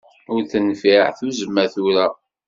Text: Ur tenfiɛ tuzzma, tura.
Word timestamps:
Ur 0.33 0.41
tenfiɛ 0.51 1.03
tuzzma, 1.17 1.65
tura. 1.73 2.05